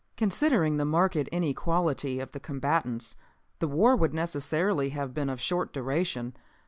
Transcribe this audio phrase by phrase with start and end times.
[0.17, 3.15] "Considering the marked inequality of the combatants
[3.59, 6.35] the war would necessarily have been of short duration.